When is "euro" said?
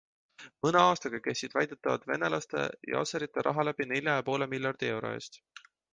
4.95-5.17